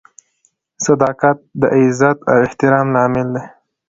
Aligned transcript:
•صداقت 0.85 1.37
د 1.61 1.63
عزت 1.75 2.17
او 2.31 2.37
احترام 2.47 2.87
لامل 2.95 3.27
دی. 3.35 3.43